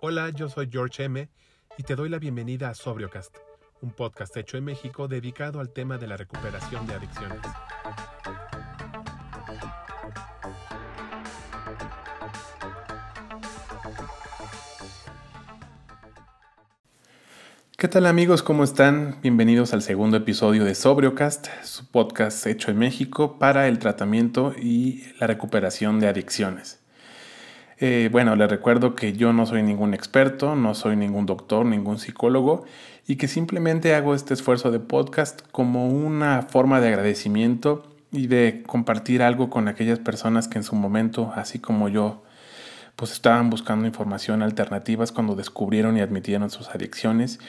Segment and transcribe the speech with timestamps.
[0.00, 1.28] Hola, yo soy George M.
[1.78, 3.36] y te doy la bienvenida a Sobriocast,
[3.80, 7.40] un podcast hecho en México dedicado al tema de la recuperación de adicciones.
[17.76, 18.42] ¿Qué tal amigos?
[18.42, 19.18] ¿Cómo están?
[19.22, 25.04] Bienvenidos al segundo episodio de Sobriocast, su podcast hecho en México para el tratamiento y
[25.20, 26.85] la recuperación de adicciones.
[27.78, 31.98] Eh, bueno, les recuerdo que yo no soy ningún experto, no soy ningún doctor, ningún
[31.98, 32.64] psicólogo
[33.06, 38.62] y que simplemente hago este esfuerzo de podcast como una forma de agradecimiento y de
[38.66, 42.22] compartir algo con aquellas personas que en su momento, así como yo,
[42.96, 47.40] pues estaban buscando información alternativas cuando descubrieron y admitieron sus adicciones.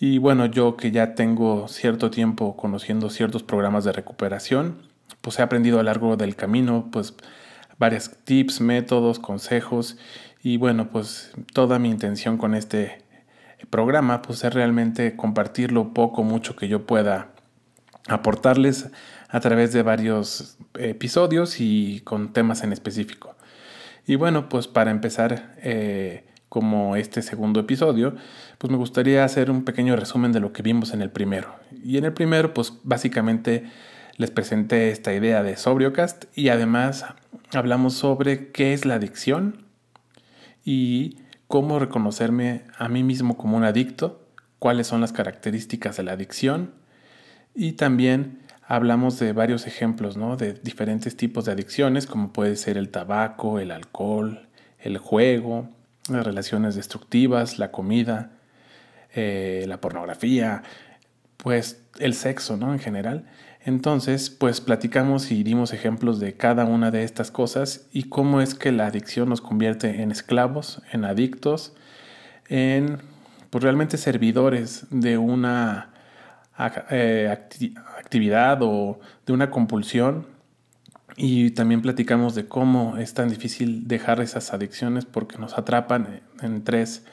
[0.00, 4.78] Y bueno, yo que ya tengo cierto tiempo conociendo ciertos programas de recuperación,
[5.20, 7.14] pues he aprendido a lo largo del camino, pues
[7.78, 9.96] varios tips, métodos, consejos
[10.42, 13.02] y bueno, pues toda mi intención con este
[13.70, 17.32] programa pues es realmente compartir lo poco, mucho que yo pueda
[18.08, 18.90] aportarles
[19.28, 23.36] a través de varios episodios y con temas en específico.
[24.06, 28.14] Y bueno, pues para empezar, eh, como este segundo episodio,
[28.56, 31.54] pues me gustaría hacer un pequeño resumen de lo que vimos en el primero.
[31.84, 33.70] Y en el primero, pues básicamente
[34.16, 37.04] les presenté esta idea de Sobriocast y además
[37.52, 39.66] hablamos sobre qué es la adicción
[40.64, 44.26] y cómo reconocerme a mí mismo como un adicto,
[44.58, 46.74] cuáles son las características de la adicción
[47.54, 50.36] y también hablamos de varios ejemplos ¿no?
[50.36, 55.70] de diferentes tipos de adicciones como puede ser el tabaco, el alcohol, el juego,
[56.10, 58.32] las relaciones destructivas, la comida,
[59.14, 60.62] eh, la pornografía,
[61.38, 62.72] pues el sexo ¿no?
[62.72, 63.24] en general.
[63.64, 68.54] Entonces, pues platicamos y dimos ejemplos de cada una de estas cosas y cómo es
[68.54, 71.74] que la adicción nos convierte en esclavos, en adictos,
[72.48, 72.98] en
[73.50, 75.90] pues realmente servidores de una
[76.90, 77.28] eh,
[77.98, 80.26] actividad o de una compulsión.
[81.16, 86.62] Y también platicamos de cómo es tan difícil dejar esas adicciones porque nos atrapan en
[86.62, 87.04] tres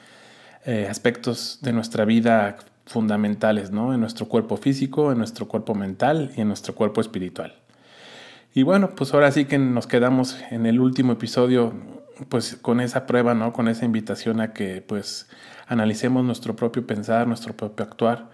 [0.64, 3.92] eh, aspectos de nuestra vida fundamentales, ¿no?
[3.92, 7.54] En nuestro cuerpo físico, en nuestro cuerpo mental y en nuestro cuerpo espiritual.
[8.54, 11.74] Y bueno, pues ahora sí que nos quedamos en el último episodio,
[12.30, 13.52] pues con esa prueba, ¿no?
[13.52, 15.28] Con esa invitación a que pues
[15.66, 18.30] analicemos nuestro propio pensar, nuestro propio actuar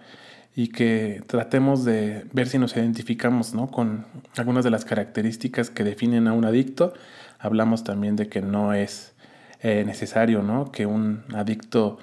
[0.55, 3.71] y que tratemos de ver si nos identificamos, ¿no?
[3.71, 4.05] Con
[4.37, 6.93] algunas de las características que definen a un adicto.
[7.39, 9.13] Hablamos también de que no es
[9.61, 10.71] eh, necesario, ¿no?
[10.71, 11.97] Que un adicto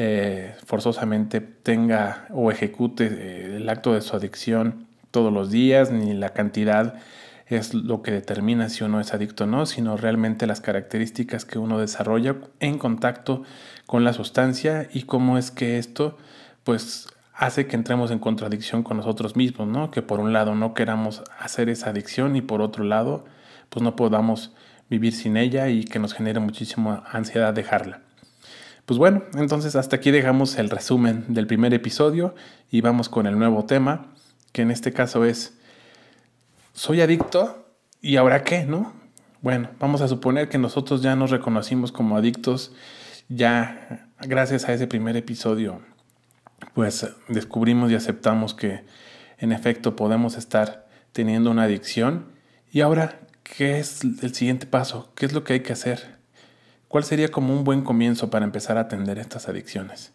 [0.00, 6.14] eh, forzosamente tenga o ejecute eh, el acto de su adicción todos los días, ni
[6.14, 6.94] la cantidad
[7.46, 11.58] es lo que determina si uno es adicto o no, sino realmente las características que
[11.58, 13.42] uno desarrolla en contacto
[13.86, 16.16] con la sustancia y cómo es que esto
[16.62, 19.90] pues hace que entremos en contradicción con nosotros mismos, ¿no?
[19.90, 23.24] Que por un lado no queramos hacer esa adicción y por otro lado
[23.68, 24.52] pues no podamos
[24.88, 28.07] vivir sin ella y que nos genere muchísima ansiedad dejarla.
[28.88, 32.34] Pues bueno, entonces hasta aquí dejamos el resumen del primer episodio
[32.70, 34.14] y vamos con el nuevo tema,
[34.52, 35.58] que en este caso es,
[36.72, 37.66] soy adicto
[38.00, 38.94] y ahora qué, ¿no?
[39.42, 42.72] Bueno, vamos a suponer que nosotros ya nos reconocimos como adictos,
[43.28, 45.82] ya gracias a ese primer episodio,
[46.72, 48.86] pues descubrimos y aceptamos que
[49.36, 52.32] en efecto podemos estar teniendo una adicción.
[52.72, 55.12] Y ahora, ¿qué es el siguiente paso?
[55.14, 56.17] ¿Qué es lo que hay que hacer?
[56.88, 60.12] ¿Cuál sería como un buen comienzo para empezar a atender estas adicciones?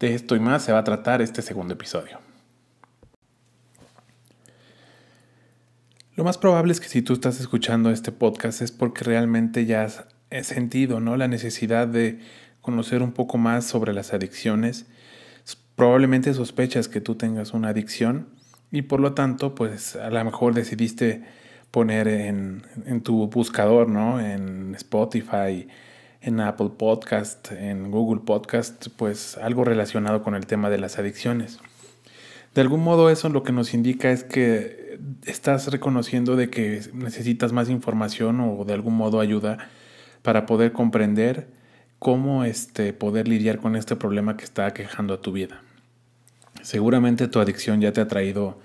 [0.00, 2.18] De esto y más se va a tratar este segundo episodio.
[6.16, 9.84] Lo más probable es que si tú estás escuchando este podcast es porque realmente ya
[9.84, 10.04] has
[10.42, 11.16] sentido ¿no?
[11.16, 12.18] la necesidad de
[12.60, 14.86] conocer un poco más sobre las adicciones.
[15.76, 18.28] Probablemente sospechas que tú tengas una adicción
[18.72, 21.22] y por lo tanto pues a lo mejor decidiste
[21.70, 24.20] poner en, en tu buscador, ¿no?
[24.20, 25.68] En Spotify,
[26.20, 31.58] en Apple Podcast, en Google Podcast, pues algo relacionado con el tema de las adicciones.
[32.54, 37.52] De algún modo eso lo que nos indica es que estás reconociendo de que necesitas
[37.52, 39.70] más información o de algún modo ayuda
[40.22, 41.48] para poder comprender
[41.98, 45.62] cómo este, poder lidiar con este problema que está quejando a tu vida.
[46.62, 48.58] Seguramente tu adicción ya te ha traído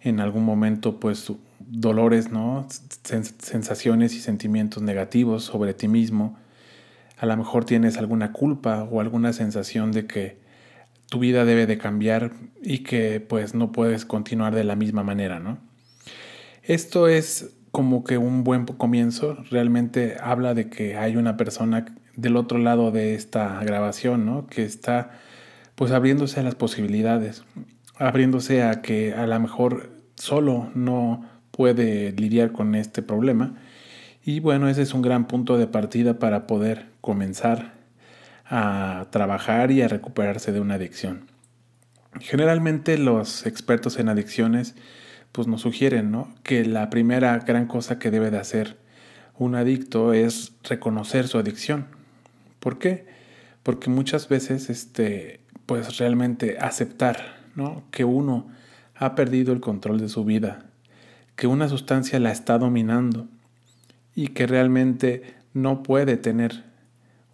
[0.00, 2.66] en algún momento pues dolores, ¿no?
[2.68, 6.36] sensaciones y sentimientos negativos sobre ti mismo,
[7.18, 10.38] a lo mejor tienes alguna culpa o alguna sensación de que
[11.08, 12.32] tu vida debe de cambiar
[12.62, 15.58] y que pues no puedes continuar de la misma manera, ¿no?
[16.62, 19.38] Esto es como que un buen comienzo.
[19.50, 24.46] Realmente habla de que hay una persona del otro lado de esta grabación, ¿no?
[24.46, 25.12] Que está
[25.74, 27.44] pues abriéndose a las posibilidades,
[27.96, 33.54] abriéndose a que a lo mejor solo no puede lidiar con este problema.
[34.24, 37.72] Y bueno, ese es un gran punto de partida para poder comenzar
[38.46, 41.26] a trabajar y a recuperarse de una adicción.
[42.20, 44.74] Generalmente los expertos en adicciones
[45.32, 46.34] pues nos sugieren ¿no?
[46.42, 48.76] que la primera gran cosa que debe de hacer
[49.36, 51.86] un adicto es reconocer su adicción.
[52.60, 53.06] ¿Por qué?
[53.62, 57.84] Porque muchas veces este, pues realmente aceptar ¿no?
[57.90, 58.48] que uno
[58.96, 60.66] ha perdido el control de su vida,
[61.36, 63.28] que una sustancia la está dominando
[64.18, 65.22] y que realmente
[65.54, 66.64] no puede tener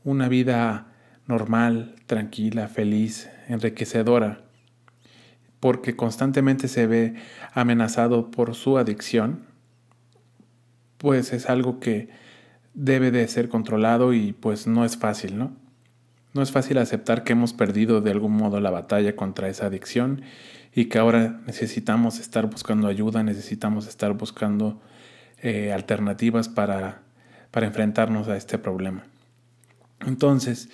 [0.05, 0.89] una vida
[1.27, 4.43] normal, tranquila, feliz, enriquecedora,
[5.61, 7.15] porque constantemente se ve
[7.55, 9.47] amenazado por su adicción,
[10.99, 12.11] pues es algo que
[12.75, 15.57] debe de ser controlado y pues no es fácil, ¿no?
[16.35, 20.21] No es fácil aceptar que hemos perdido de algún modo la batalla contra esa adicción
[20.75, 24.83] y que ahora necesitamos estar buscando ayuda, necesitamos estar buscando
[25.45, 27.03] eh, alternativas para,
[27.51, 29.05] para enfrentarnos a este problema.
[30.07, 30.71] Entonces,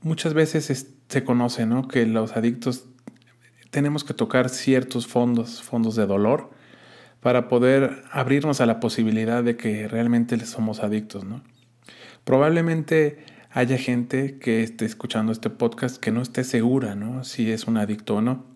[0.00, 1.86] muchas veces se conoce ¿no?
[1.86, 2.86] que los adictos
[3.70, 6.48] tenemos que tocar ciertos fondos, fondos de dolor,
[7.20, 11.42] para poder abrirnos a la posibilidad de que realmente somos adictos, ¿no?
[12.24, 13.18] Probablemente
[13.50, 17.24] haya gente que esté escuchando este podcast que no esté segura, ¿no?
[17.24, 18.46] Si es un adicto o no.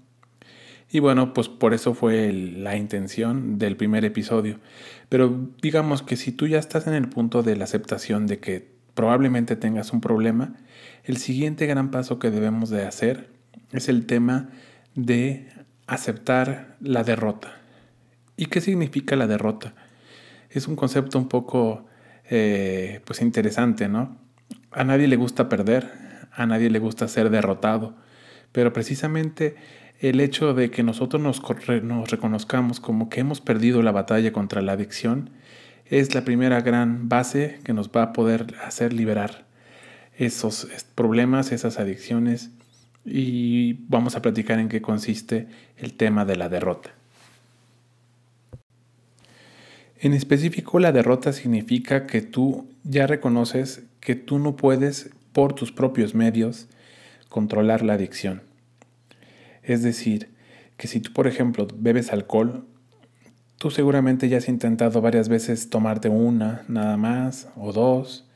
[0.95, 4.61] Y bueno, pues por eso fue la intención del primer episodio.
[5.09, 8.69] Pero digamos que si tú ya estás en el punto de la aceptación de que
[8.93, 10.55] probablemente tengas un problema,
[11.05, 13.31] el siguiente gran paso que debemos de hacer
[13.73, 14.51] es el tema
[14.95, 15.49] de
[15.87, 17.57] aceptar la derrota.
[18.37, 19.75] ¿Y qué significa la derrota?
[20.51, 21.87] Es un concepto un poco
[22.29, 24.19] eh, pues interesante, ¿no?
[24.71, 25.91] A nadie le gusta perder,
[26.33, 27.97] a nadie le gusta ser derrotado,
[28.53, 29.57] pero precisamente
[30.03, 31.41] el hecho de que nosotros nos,
[32.11, 35.31] reconozcamos como que hemos perdido la batalla contra la adicción
[35.87, 39.45] es la primera gran base que nos va a poder hacer liberar
[40.19, 40.67] esos
[40.97, 42.51] problemas, esas adicciones
[43.05, 45.47] y vamos a platicar en qué consiste
[45.77, 46.91] el tema de la derrota.
[50.01, 55.71] En específico, la derrota significa que tú ya reconoces que tú no puedes por tus
[55.71, 56.67] propios medios
[57.29, 58.52] controlar la adicción.
[59.63, 60.33] Es decir,
[60.77, 62.67] que si tú, por ejemplo, bebes alcohol,
[63.59, 68.29] tú seguramente ya has intentado varias veces tomarte una nada más o dos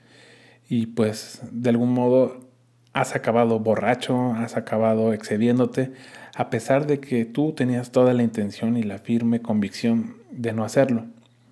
[0.69, 2.47] y pues de algún modo
[2.93, 5.93] has acabado borracho, has acabado excediéndote,
[6.35, 10.65] a pesar de que tú tenías toda la intención y la firme convicción de no
[10.65, 11.05] hacerlo.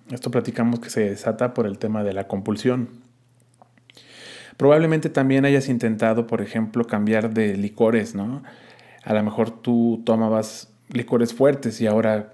[0.09, 3.01] Esto platicamos que se desata por el tema de la compulsión.
[4.57, 8.41] Probablemente también hayas intentado, por ejemplo, cambiar de licores, ¿no?
[9.05, 12.33] A lo mejor tú tomabas licores fuertes y ahora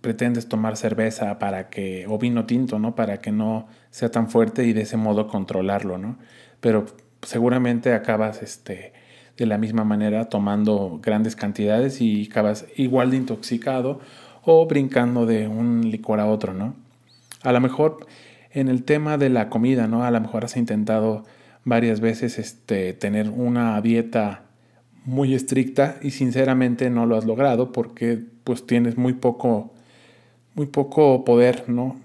[0.00, 2.94] pretendes tomar cerveza para que o vino tinto, ¿no?
[2.94, 6.18] Para que no sea tan fuerte y de ese modo controlarlo, ¿no?
[6.60, 6.86] Pero
[7.22, 8.92] seguramente acabas este,
[9.36, 14.00] de la misma manera tomando grandes cantidades y acabas igual de intoxicado
[14.44, 16.74] o brincando de un licor a otro, ¿no?
[17.42, 18.06] A lo mejor
[18.50, 20.04] en el tema de la comida, ¿no?
[20.04, 21.24] A lo mejor has intentado
[21.64, 24.47] varias veces este, tener una dieta
[25.04, 29.72] muy estricta y sinceramente no lo has logrado porque pues tienes muy poco,
[30.54, 31.98] muy poco poder, ¿no?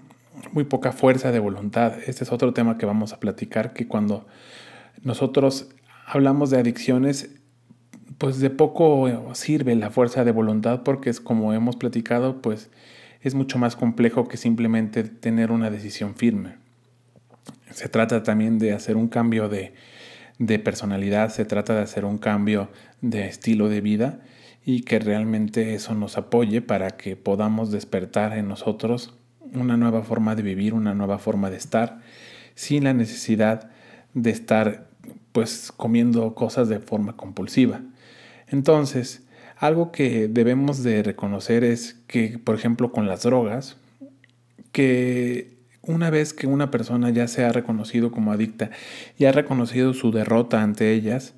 [0.52, 1.94] Muy poca fuerza de voluntad.
[2.06, 4.26] Este es otro tema que vamos a platicar, que cuando
[5.02, 5.68] nosotros
[6.06, 7.30] hablamos de adicciones,
[8.18, 12.70] pues de poco sirve la fuerza de voluntad porque es como hemos platicado, pues
[13.20, 16.56] es mucho más complejo que simplemente tener una decisión firme.
[17.70, 19.74] Se trata también de hacer un cambio de,
[20.38, 24.20] de personalidad, se trata de hacer un cambio de estilo de vida
[24.64, 29.14] y que realmente eso nos apoye para que podamos despertar en nosotros
[29.52, 32.00] una nueva forma de vivir, una nueva forma de estar,
[32.54, 33.70] sin la necesidad
[34.14, 34.88] de estar
[35.32, 37.82] pues comiendo cosas de forma compulsiva.
[38.48, 39.22] Entonces,
[39.56, 43.76] algo que debemos de reconocer es que, por ejemplo, con las drogas,
[44.72, 45.53] que
[45.86, 48.70] una vez que una persona ya se ha reconocido como adicta
[49.18, 51.34] y ha reconocido su derrota ante ellas,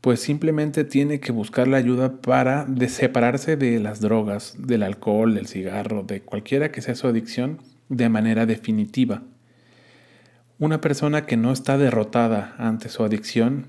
[0.00, 5.48] pues simplemente tiene que buscar la ayuda para separarse de las drogas, del alcohol, del
[5.48, 7.58] cigarro, de cualquiera que sea su adicción,
[7.88, 9.22] de manera definitiva.
[10.58, 13.68] Una persona que no está derrotada ante su adicción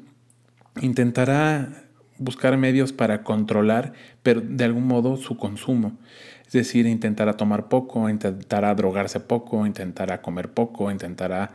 [0.82, 1.84] intentará
[2.18, 5.98] buscar medios para controlar, pero de algún modo, su consumo.
[6.50, 11.52] Es decir, intentará tomar poco, intentará drogarse poco, intentará comer poco, intentará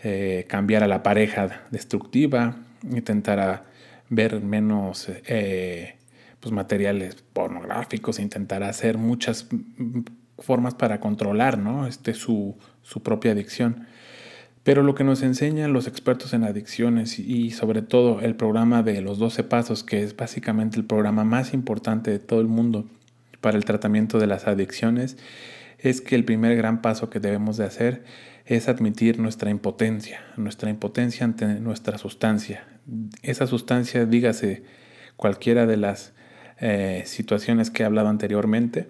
[0.00, 2.54] eh, cambiar a la pareja destructiva,
[2.88, 3.64] intentará
[4.08, 5.96] ver menos eh,
[6.38, 9.48] pues materiales pornográficos, intentará hacer muchas
[10.38, 11.88] formas para controlar ¿no?
[11.88, 13.88] este, su, su propia adicción.
[14.62, 19.00] Pero lo que nos enseñan los expertos en adicciones y sobre todo el programa de
[19.00, 22.86] los 12 pasos, que es básicamente el programa más importante de todo el mundo
[23.40, 25.16] para el tratamiento de las adicciones,
[25.78, 28.04] es que el primer gran paso que debemos de hacer
[28.46, 32.66] es admitir nuestra impotencia, nuestra impotencia ante nuestra sustancia.
[33.22, 34.64] Esa sustancia, dígase
[35.16, 36.14] cualquiera de las
[36.60, 38.88] eh, situaciones que he hablado anteriormente,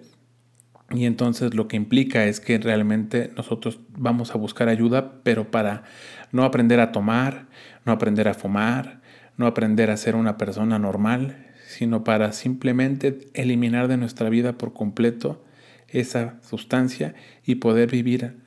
[0.91, 5.83] y entonces lo que implica es que realmente nosotros vamos a buscar ayuda, pero para
[6.31, 7.45] no aprender a tomar,
[7.85, 9.01] no aprender a fumar,
[9.37, 14.73] no aprender a ser una persona normal, sino para simplemente eliminar de nuestra vida por
[14.73, 15.45] completo
[15.87, 17.13] esa sustancia
[17.45, 18.37] y poder vivir,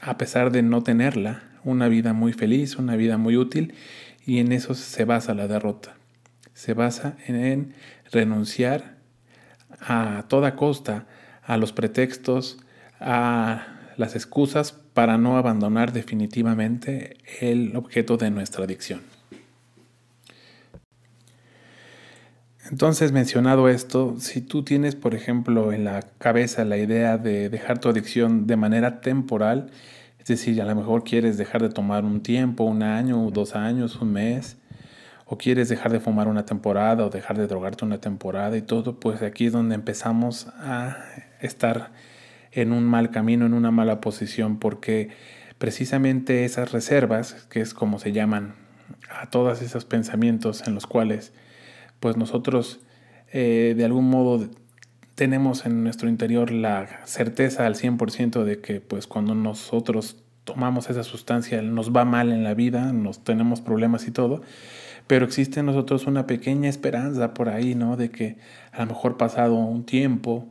[0.00, 3.74] a pesar de no tenerla, una vida muy feliz, una vida muy útil,
[4.26, 5.94] y en eso se basa la derrota.
[6.54, 7.72] Se basa en
[8.10, 8.96] renunciar
[9.80, 11.06] a toda costa
[11.44, 12.58] a los pretextos,
[12.98, 19.11] a las excusas para no abandonar definitivamente el objeto de nuestra adicción.
[22.72, 27.80] Entonces, mencionado esto, si tú tienes, por ejemplo, en la cabeza la idea de dejar
[27.80, 29.70] tu adicción de manera temporal,
[30.18, 33.96] es decir, a lo mejor quieres dejar de tomar un tiempo, un año, dos años,
[33.96, 34.56] un mes,
[35.26, 38.98] o quieres dejar de fumar una temporada o dejar de drogarte una temporada y todo,
[38.98, 40.96] pues aquí es donde empezamos a
[41.42, 41.90] estar
[42.52, 45.10] en un mal camino, en una mala posición, porque
[45.58, 48.54] precisamente esas reservas, que es como se llaman
[49.10, 51.34] a todos esos pensamientos en los cuales
[52.02, 52.80] pues nosotros
[53.32, 54.50] eh, de algún modo
[55.14, 61.04] tenemos en nuestro interior la certeza al 100% de que pues cuando nosotros tomamos esa
[61.04, 64.42] sustancia nos va mal en la vida, nos tenemos problemas y todo,
[65.06, 67.96] pero existe en nosotros una pequeña esperanza por ahí, ¿no?
[67.96, 68.36] De que
[68.72, 70.48] a lo mejor pasado un tiempo,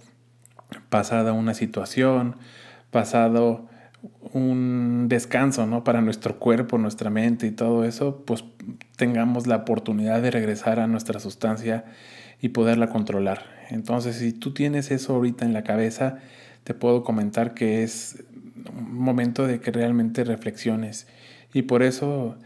[0.89, 2.37] pasada una situación,
[2.91, 3.67] pasado
[4.31, 5.83] un descanso, ¿no?
[5.83, 8.41] Para nuestro cuerpo, nuestra mente y todo eso, pues
[8.95, 11.85] tengamos la oportunidad de regresar a nuestra sustancia
[12.41, 13.45] y poderla controlar.
[13.69, 16.17] Entonces, si tú tienes eso ahorita en la cabeza,
[16.63, 18.23] te puedo comentar que es
[18.75, 21.07] un momento de que realmente reflexiones.
[21.53, 22.37] Y por eso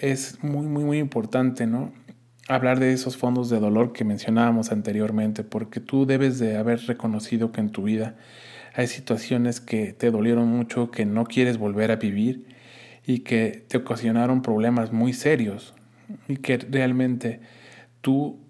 [0.00, 1.92] es muy, muy, muy importante, ¿no?
[2.48, 7.52] hablar de esos fondos de dolor que mencionábamos anteriormente, porque tú debes de haber reconocido
[7.52, 8.14] que en tu vida
[8.74, 12.46] hay situaciones que te dolieron mucho, que no quieres volver a vivir
[13.06, 15.74] y que te ocasionaron problemas muy serios
[16.28, 17.40] y que realmente
[18.00, 18.40] tú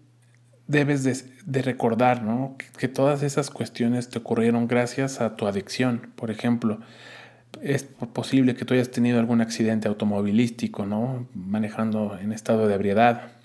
[0.66, 2.56] debes de, recordar ¿no?
[2.78, 6.10] que, todas esas cuestiones te ocurrieron gracias a tu adicción.
[6.16, 6.80] Por ejemplo,
[7.62, 11.28] es posible que tú hayas tenido algún accidente automovilístico, ¿no?
[11.34, 13.36] manejando en estado de ebriedad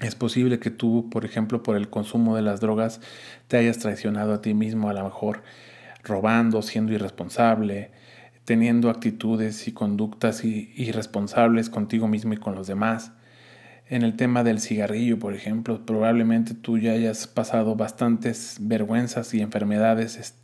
[0.00, 3.00] es posible que tú, por ejemplo, por el consumo de las drogas,
[3.48, 5.42] te hayas traicionado a ti mismo, a lo mejor
[6.02, 7.90] robando, siendo irresponsable,
[8.44, 13.12] teniendo actitudes y conductas irresponsables contigo mismo y con los demás.
[13.88, 19.40] En el tema del cigarrillo, por ejemplo, probablemente tú ya hayas pasado bastantes vergüenzas y
[19.40, 20.34] enfermedades,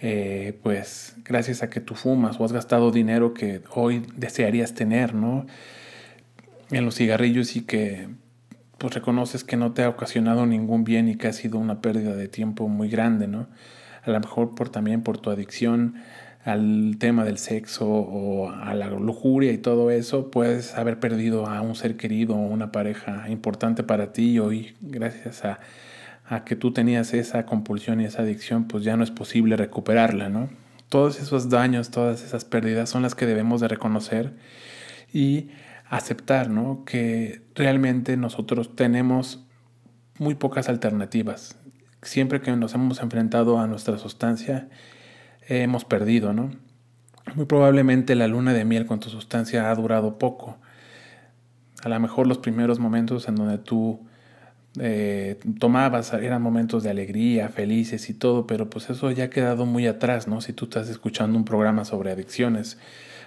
[0.00, 5.14] eh, pues gracias a que tú fumas o has gastado dinero que hoy desearías tener,
[5.14, 5.46] ¿no?
[6.70, 8.08] En los cigarrillos y que
[8.78, 12.14] pues reconoces que no te ha ocasionado ningún bien y que ha sido una pérdida
[12.14, 13.48] de tiempo muy grande, ¿no?
[14.04, 15.96] A lo mejor por también por tu adicción
[16.48, 21.60] al tema del sexo o a la lujuria y todo eso, puedes haber perdido a
[21.60, 25.60] un ser querido o una pareja importante para ti y hoy, gracias a,
[26.26, 30.28] a que tú tenías esa compulsión y esa adicción, pues ya no es posible recuperarla,
[30.28, 30.48] ¿no?
[30.88, 34.32] Todos esos daños, todas esas pérdidas son las que debemos de reconocer
[35.12, 35.50] y
[35.88, 36.84] aceptar ¿no?
[36.84, 39.44] que realmente nosotros tenemos
[40.18, 41.56] muy pocas alternativas.
[42.02, 44.68] Siempre que nos hemos enfrentado a nuestra sustancia,
[45.48, 46.50] hemos perdido, ¿no?
[47.34, 50.56] Muy probablemente la luna de miel con tu sustancia ha durado poco.
[51.82, 54.00] A lo mejor los primeros momentos en donde tú
[54.80, 59.66] eh, tomabas eran momentos de alegría, felices y todo, pero pues eso ya ha quedado
[59.66, 60.40] muy atrás, ¿no?
[60.40, 62.78] Si tú estás escuchando un programa sobre adicciones,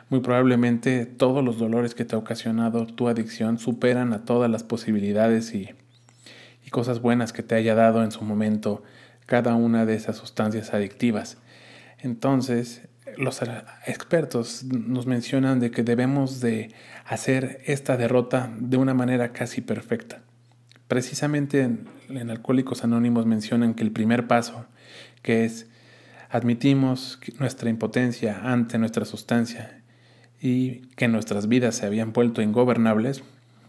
[0.09, 4.63] muy probablemente todos los dolores que te ha ocasionado tu adicción superan a todas las
[4.63, 5.69] posibilidades y,
[6.69, 8.81] cosas buenas que te haya dado en su momento
[9.25, 11.37] cada una de esas sustancias adictivas.
[12.01, 13.41] Entonces, los
[13.85, 16.73] expertos nos mencionan de que debemos de
[17.05, 20.21] hacer esta derrota de una manera casi perfecta.
[20.87, 24.65] Precisamente en, en, Alcohólicos Anónimos mencionan que el primer paso,
[25.21, 25.67] que es
[26.29, 29.81] admitimos nuestra impotencia ante nuestra sustancia
[30.41, 33.23] y que nuestras vidas se habían vuelto ingobernables,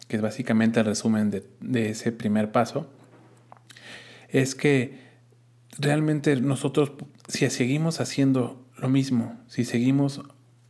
[0.08, 2.90] que es básicamente el resumen de, de ese primer paso,
[4.28, 5.11] es que
[5.78, 6.92] realmente nosotros,
[7.28, 10.22] si seguimos haciendo lo mismo, si seguimos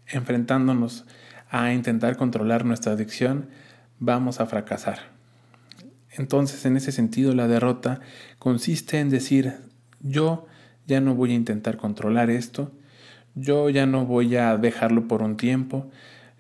[0.07, 1.05] enfrentándonos
[1.51, 3.49] a intentar controlar nuestra adicción,
[3.99, 5.13] vamos a fracasar.
[6.11, 8.01] Entonces, en ese sentido, la derrota
[8.39, 9.55] consiste en decir,
[10.01, 10.47] yo
[10.87, 12.73] ya no voy a intentar controlar esto,
[13.35, 15.91] yo ya no voy a dejarlo por un tiempo,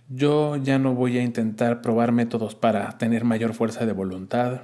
[0.08, 4.62] yo ya no voy a intentar probar métodos para tener mayor fuerza de voluntad,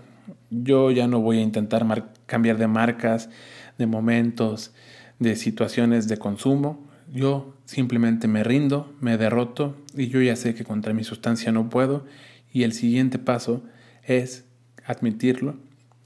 [0.50, 1.86] yo ya no voy a intentar
[2.26, 3.30] cambiar de marcas,
[3.78, 4.72] de momentos,
[5.18, 10.64] de situaciones de consumo, yo simplemente me rindo, me derroto y yo ya sé que
[10.64, 12.04] contra mi sustancia no puedo.
[12.52, 13.62] Y el siguiente paso
[14.02, 14.44] es
[14.84, 15.56] admitirlo,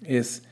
[0.02, 0.44] es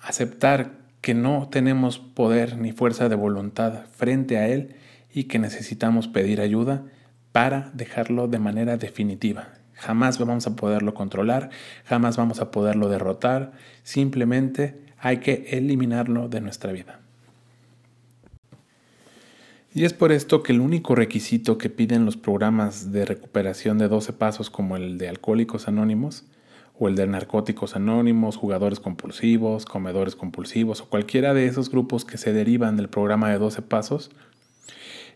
[0.00, 4.76] aceptar que no tenemos poder ni fuerza de voluntad frente a Él
[5.12, 6.84] y que necesitamos pedir ayuda
[7.32, 9.48] para dejarlo de manera definitiva.
[9.74, 11.50] Jamás vamos a poderlo controlar,
[11.84, 16.98] jamás vamos a poderlo derrotar, simplemente hay que eliminarlo de nuestra vida.
[19.74, 23.88] Y es por esto que el único requisito que piden los programas de recuperación de
[23.88, 26.24] 12 pasos como el de Alcohólicos Anónimos
[26.78, 32.16] o el de Narcóticos Anónimos, Jugadores Compulsivos, Comedores Compulsivos o cualquiera de esos grupos que
[32.16, 34.10] se derivan del programa de 12 pasos,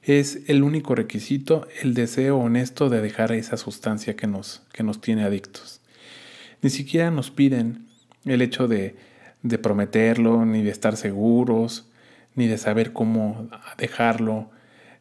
[0.03, 5.01] es el único requisito el deseo honesto de dejar esa sustancia que nos, que nos
[5.01, 5.81] tiene adictos.
[6.61, 7.87] Ni siquiera nos piden
[8.27, 9.08] el hecho de,
[9.43, 11.89] de prometerlo, ni de estar seguros,
[12.35, 14.51] ni de saber cómo dejarlo,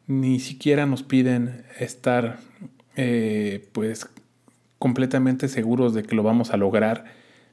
[0.06, 2.38] ni siquiera nos piden estar
[2.96, 4.08] eh, pues
[4.78, 7.04] completamente seguros de que lo vamos a lograr,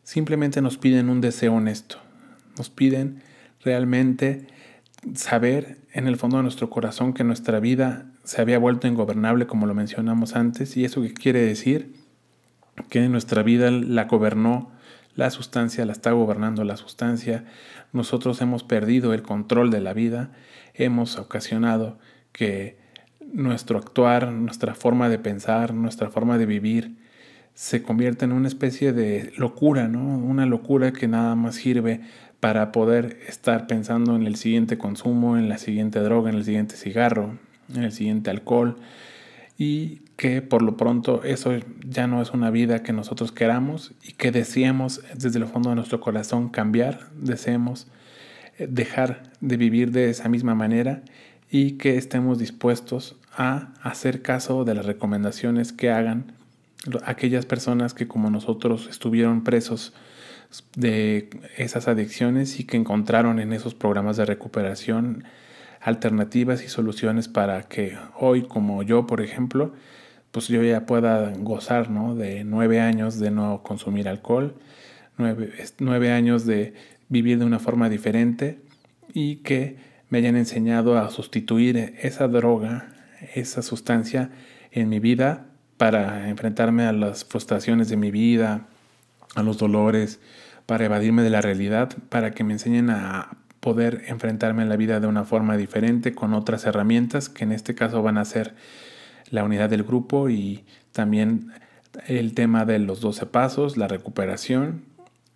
[0.03, 1.97] simplemente nos piden un deseo honesto,
[2.57, 3.21] nos piden
[3.63, 4.47] realmente
[5.13, 9.67] saber en el fondo de nuestro corazón que nuestra vida se había vuelto ingobernable como
[9.67, 11.93] lo mencionamos antes y eso qué quiere decir
[12.89, 14.71] que nuestra vida la gobernó
[15.15, 17.45] la sustancia, la está gobernando la sustancia,
[17.93, 20.31] nosotros hemos perdido el control de la vida,
[20.73, 21.97] hemos ocasionado
[22.31, 22.77] que
[23.33, 26.95] nuestro actuar, nuestra forma de pensar, nuestra forma de vivir,
[27.53, 30.01] se convierta en una especie de locura, ¿no?
[30.17, 32.01] Una locura que nada más sirve
[32.41, 36.75] para poder estar pensando en el siguiente consumo, en la siguiente droga, en el siguiente
[36.75, 37.37] cigarro,
[37.73, 38.77] en el siguiente alcohol,
[39.57, 41.51] y que por lo pronto eso
[41.87, 45.75] ya no es una vida que nosotros queramos y que deseemos desde el fondo de
[45.75, 47.87] nuestro corazón cambiar, deseemos
[48.57, 51.03] eh, dejar de vivir de esa misma manera
[51.49, 56.33] y que estemos dispuestos a hacer caso de las recomendaciones que hagan
[57.05, 59.93] aquellas personas que como nosotros estuvieron presos
[60.75, 65.23] de esas adicciones y que encontraron en esos programas de recuperación
[65.85, 69.71] alternativas y soluciones para que hoy, como yo, por ejemplo,
[70.31, 72.15] pues yo ya pueda gozar ¿no?
[72.15, 74.55] de nueve años de no consumir alcohol,
[75.15, 76.73] nueve, años de
[77.07, 78.59] vivir de una forma diferente
[79.13, 79.77] y que
[80.09, 82.89] me hayan enseñado a sustituir esa droga,
[83.35, 84.31] esa sustancia
[84.71, 85.45] en mi vida
[85.77, 88.65] para enfrentarme a las frustraciones de mi vida,
[89.35, 90.19] a los dolores,
[90.65, 94.99] para evadirme de la realidad, para que me enseñen a poder enfrentarme a la vida
[94.99, 98.53] de una forma diferente con otras herramientas que en este caso van a ser
[99.31, 101.51] la unidad del grupo y también
[102.05, 104.83] el tema de los 12 pasos, la recuperación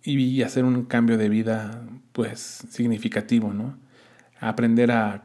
[0.04, 3.76] y hacer un cambio de vida pues significativo, ¿no?
[4.38, 5.24] Aprender a,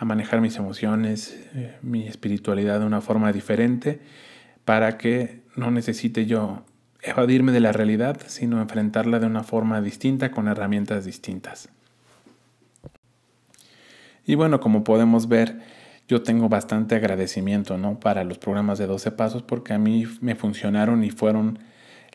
[0.00, 3.98] manejar mis emociones, eh, mi espiritualidad de una forma diferente
[4.64, 6.64] para que no necesite yo
[7.02, 11.70] evadirme de la realidad, sino enfrentarla de una forma distinta con herramientas distintas.
[14.26, 15.60] Y bueno, como podemos ver,
[16.08, 17.98] yo tengo bastante agradecimiento ¿no?
[17.98, 21.58] para los programas de 12 pasos porque a mí me funcionaron y fueron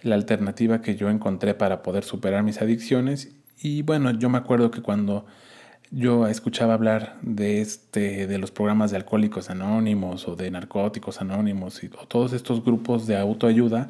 [0.01, 3.29] la alternativa que yo encontré para poder superar mis adicciones.
[3.61, 5.25] Y bueno, yo me acuerdo que cuando
[5.91, 11.83] yo escuchaba hablar de este de los programas de alcohólicos anónimos o de narcóticos anónimos
[11.83, 13.89] y, o todos estos grupos de autoayuda,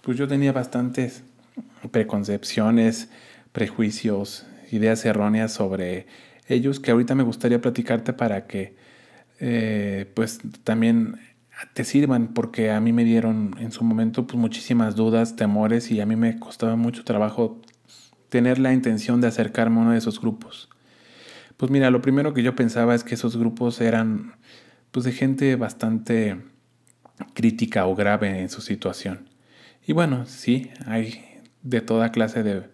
[0.00, 1.24] pues yo tenía bastantes
[1.90, 3.10] preconcepciones,
[3.52, 6.06] prejuicios, ideas erróneas sobre
[6.48, 8.76] ellos que ahorita me gustaría platicarte para que
[9.40, 11.16] eh, pues también
[11.72, 16.00] te sirvan porque a mí me dieron en su momento pues muchísimas dudas, temores y
[16.00, 17.60] a mí me costaba mucho trabajo
[18.28, 20.68] tener la intención de acercarme a uno de esos grupos.
[21.56, 24.34] Pues mira, lo primero que yo pensaba es que esos grupos eran
[24.90, 26.36] pues de gente bastante
[27.32, 29.28] crítica o grave en su situación.
[29.86, 31.24] Y bueno, sí, hay
[31.62, 32.64] de toda clase de,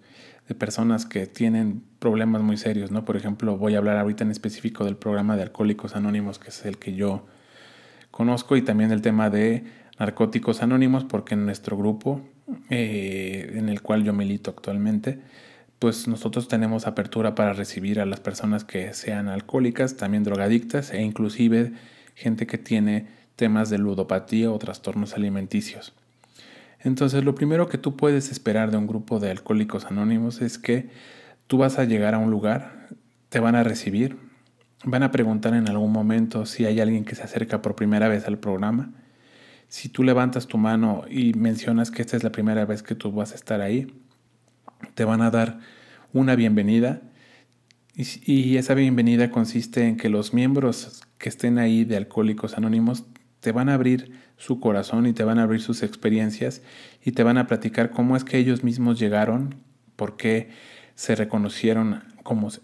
[0.48, 3.04] de personas que tienen problemas muy serios, ¿no?
[3.04, 6.64] Por ejemplo, voy a hablar ahorita en específico del programa de Alcohólicos Anónimos, que es
[6.64, 7.26] el que yo
[8.10, 9.64] conozco, y también del tema de
[9.98, 12.20] Narcóticos Anónimos, porque en nuestro grupo,
[12.70, 15.20] eh, en el cual yo milito actualmente,
[15.78, 21.02] pues nosotros tenemos apertura para recibir a las personas que sean alcohólicas, también drogadictas e
[21.02, 21.72] inclusive
[22.14, 25.92] gente que tiene temas de ludopatía o trastornos alimenticios.
[26.82, 30.90] Entonces lo primero que tú puedes esperar de un grupo de alcohólicos anónimos es que
[31.46, 32.88] tú vas a llegar a un lugar,
[33.28, 34.16] te van a recibir,
[34.84, 38.26] van a preguntar en algún momento si hay alguien que se acerca por primera vez
[38.26, 38.92] al programa.
[39.68, 43.12] Si tú levantas tu mano y mencionas que esta es la primera vez que tú
[43.12, 43.94] vas a estar ahí,
[44.94, 45.60] te van a dar
[46.12, 47.00] una bienvenida
[47.94, 53.04] y, esa bienvenida consiste en que los miembros que estén ahí de Alcohólicos Anónimos
[53.42, 56.62] te van a abrir su corazón y te van a abrir sus experiencias
[57.04, 59.56] y te van a platicar cómo es que ellos mismos llegaron,
[59.96, 60.50] por qué
[60.94, 62.04] se reconocieron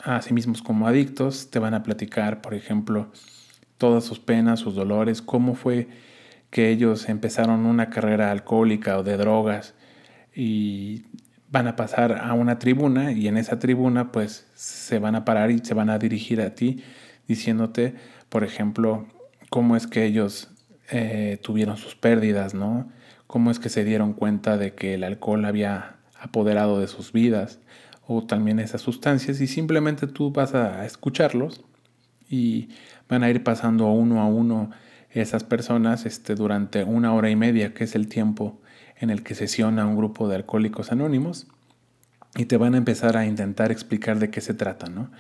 [0.05, 3.11] a sí mismos como adictos, te van a platicar, por ejemplo,
[3.77, 5.89] todas sus penas, sus dolores, cómo fue
[6.51, 9.75] que ellos empezaron una carrera alcohólica o de drogas
[10.33, 11.07] y
[11.51, 15.51] van a pasar a una tribuna y en esa tribuna pues se van a parar
[15.51, 16.85] y se van a dirigir a ti
[17.27, 17.95] diciéndote,
[18.29, 19.09] por ejemplo,
[19.51, 20.51] cómo es que ellos
[20.91, 22.91] eh, tuvieron sus pérdidas, ¿no?
[23.27, 27.61] Cómo es que se dieron cuenta de que el alcohol había apoderado de sus vidas
[28.07, 31.65] o también esas sustancias y simplemente tú vas a escucharlos
[32.29, 32.71] y
[33.09, 34.71] van a ir pasando uno a uno
[35.11, 38.61] esas personas este, durante una hora y media, que es el tiempo
[38.97, 41.49] en el que sesiona un grupo de alcohólicos anónimos
[42.37, 45.11] y te van a empezar a intentar explicar de qué se trata, ¿no?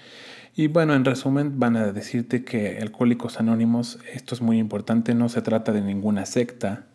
[0.55, 5.29] Y bueno, en resumen, van a decirte que Alcohólicos Anónimos, esto es muy importante, no
[5.29, 6.87] se trata de ninguna secta,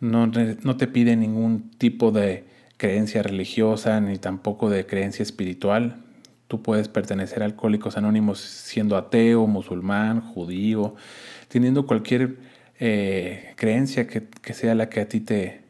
[0.00, 2.44] no, no te pide ningún tipo de
[2.76, 6.02] creencia religiosa ni tampoco de creencia espiritual.
[6.48, 10.94] Tú puedes pertenecer a Alcohólicos Anónimos siendo ateo, musulmán, judío,
[11.48, 12.36] teniendo cualquier
[12.78, 15.62] eh, creencia que, que sea la que a ti te,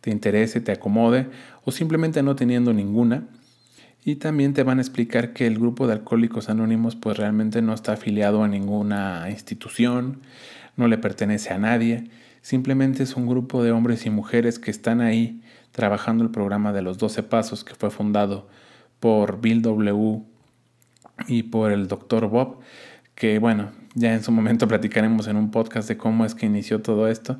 [0.00, 1.26] te interese, te acomode
[1.68, 3.24] o simplemente no teniendo ninguna.
[4.02, 7.74] Y también te van a explicar que el grupo de alcohólicos anónimos pues realmente no
[7.74, 10.22] está afiliado a ninguna institución,
[10.76, 12.08] no le pertenece a nadie,
[12.40, 16.80] simplemente es un grupo de hombres y mujeres que están ahí trabajando el programa de
[16.80, 18.48] los 12 pasos que fue fundado
[18.98, 20.22] por Bill W.
[21.26, 22.30] y por el Dr.
[22.30, 22.60] Bob,
[23.14, 26.80] que bueno, ya en su momento platicaremos en un podcast de cómo es que inició
[26.80, 27.38] todo esto,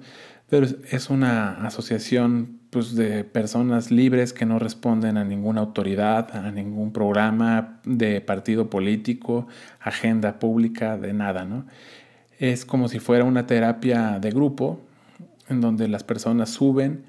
[0.51, 6.51] pero es una asociación pues, de personas libres que no responden a ninguna autoridad, a
[6.51, 9.49] ningún programa de partido político,
[9.81, 11.67] agenda pública, de nada, ¿no?
[12.39, 14.81] Es como si fuera una terapia de grupo
[15.49, 17.05] en donde las personas suben,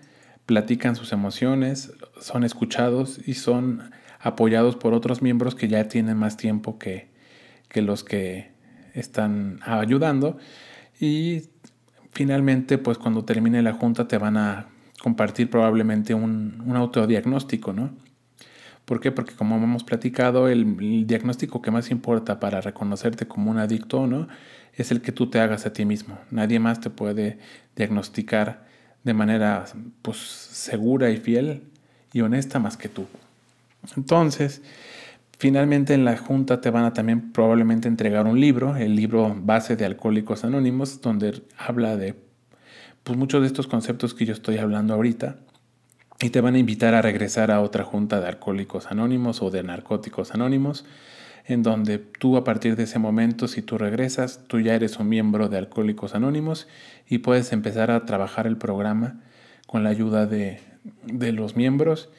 [0.45, 6.37] platican sus emociones, son escuchados y son apoyados por otros miembros que ya tienen más
[6.37, 7.09] tiempo que,
[7.67, 8.51] que los que
[8.93, 10.37] están ayudando
[10.99, 11.43] y
[12.11, 14.67] finalmente, pues cuando termine la junta te van a
[15.01, 17.91] compartir probablemente un, autodiagnóstico, ¿no?
[18.85, 19.11] ¿Por qué?
[19.11, 24.27] Porque como hemos platicado, el, diagnóstico que más importa para reconocerte como un adicto no
[24.73, 26.17] es el que tú te hagas a ti mismo.
[26.31, 27.37] Nadie más te puede
[27.75, 28.65] diagnosticar
[29.03, 29.65] de manera
[30.01, 31.63] pues, segura y fiel
[32.13, 33.05] y honesta más que tú.
[33.95, 34.61] Entonces,
[35.39, 39.77] Finalmente en la junta te van a también probablemente entregar un libro, el libro base
[39.77, 42.13] de Alcohólicos Anónimos, donde habla de
[43.09, 45.37] pues, muchos de estos conceptos que yo estoy hablando ahorita.
[46.21, 49.63] Y te van a invitar a regresar a otra junta de Alcohólicos Anónimos o de
[49.63, 50.85] Narcóticos Anónimos,
[51.45, 55.09] en donde tú a partir de ese momento, si tú regresas, tú ya eres un
[55.09, 56.67] miembro de Alcohólicos Anónimos
[57.07, 59.21] y puedes empezar a trabajar el programa
[59.65, 60.59] con la ayuda de,
[61.05, 62.09] de los miembros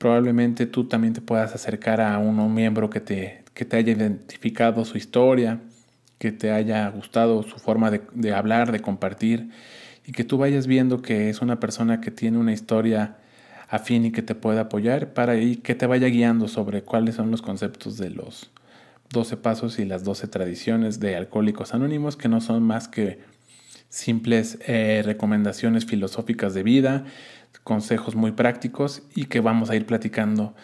[0.00, 4.86] Probablemente tú también te puedas acercar a un miembro que te, que te haya identificado
[4.86, 5.60] su historia,
[6.16, 9.50] que te haya gustado su forma de, de hablar, de compartir,
[10.10, 13.18] y que tú vayas viendo que es una persona que tiene una historia
[13.68, 17.30] afín y que te pueda apoyar para y que te vaya guiando sobre cuáles son
[17.30, 18.50] los conceptos de los
[19.10, 23.20] 12 pasos y las 12 tradiciones de Alcohólicos Anónimos, que no son más que
[23.88, 27.04] simples eh, recomendaciones filosóficas de vida,
[27.62, 30.56] consejos muy prácticos y que vamos a ir platicando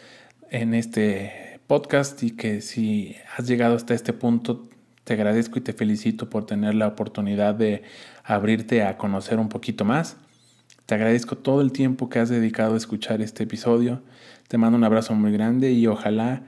[0.50, 2.20] en este podcast.
[2.24, 4.68] Y que si has llegado hasta este punto
[5.06, 7.85] te agradezco y te felicito por tener la oportunidad de
[8.27, 10.17] abrirte a conocer un poquito más.
[10.85, 14.03] Te agradezco todo el tiempo que has dedicado a escuchar este episodio.
[14.49, 16.43] Te mando un abrazo muy grande y ojalá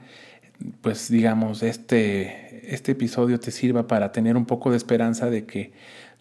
[0.81, 5.71] pues digamos este este episodio te sirva para tener un poco de esperanza de que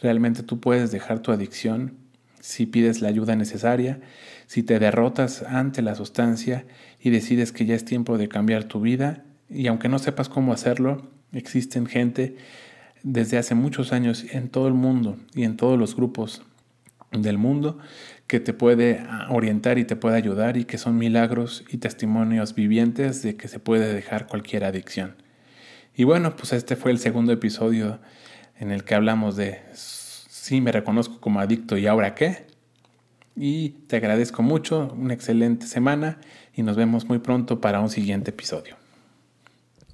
[0.01, 1.97] realmente tú puedes dejar tu adicción
[2.41, 4.01] si pides la ayuda necesaria,
[4.47, 6.65] si te derrotas ante la sustancia
[7.01, 10.53] y decides que ya es tiempo de cambiar tu vida, y aunque no sepas cómo
[10.53, 12.37] hacerlo, existen gente
[13.11, 16.43] desde hace muchos años en todo el mundo y en todos los grupos
[17.11, 17.79] del mundo
[18.27, 23.23] que te puede orientar y te puede ayudar y que son milagros y testimonios vivientes
[23.23, 25.17] de que se puede dejar cualquier adicción.
[25.97, 27.99] Y bueno, pues este fue el segundo episodio
[28.59, 32.47] en el que hablamos de si me reconozco como adicto y ahora qué.
[33.35, 36.19] Y te agradezco mucho, una excelente semana
[36.55, 38.78] y nos vemos muy pronto para un siguiente episodio.